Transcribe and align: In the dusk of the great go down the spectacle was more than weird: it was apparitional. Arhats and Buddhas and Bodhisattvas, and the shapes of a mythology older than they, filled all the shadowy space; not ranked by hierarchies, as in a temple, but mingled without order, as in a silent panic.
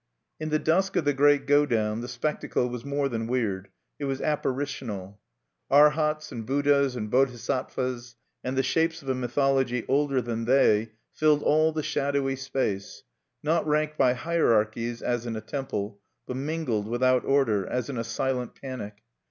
In 0.39 0.49
the 0.49 0.57
dusk 0.57 0.95
of 0.95 1.05
the 1.05 1.13
great 1.13 1.45
go 1.45 1.63
down 1.67 2.01
the 2.01 2.07
spectacle 2.07 2.67
was 2.67 2.83
more 2.83 3.07
than 3.07 3.27
weird: 3.27 3.67
it 3.99 4.05
was 4.05 4.19
apparitional. 4.19 5.19
Arhats 5.69 6.31
and 6.31 6.43
Buddhas 6.43 6.95
and 6.95 7.11
Bodhisattvas, 7.11 8.15
and 8.43 8.57
the 8.57 8.63
shapes 8.63 9.03
of 9.03 9.09
a 9.09 9.13
mythology 9.13 9.85
older 9.87 10.19
than 10.19 10.45
they, 10.45 10.93
filled 11.13 11.43
all 11.43 11.71
the 11.71 11.83
shadowy 11.83 12.35
space; 12.35 13.03
not 13.43 13.67
ranked 13.67 13.99
by 13.99 14.13
hierarchies, 14.13 15.03
as 15.03 15.27
in 15.27 15.35
a 15.35 15.39
temple, 15.41 16.01
but 16.25 16.35
mingled 16.35 16.87
without 16.87 17.23
order, 17.23 17.67
as 17.67 17.87
in 17.87 17.99
a 17.99 18.03
silent 18.03 18.55
panic. 18.59 19.03